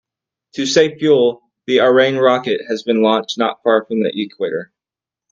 [0.55, 4.73] To save fuel, the Ariane rocket has been launched not far from the equator.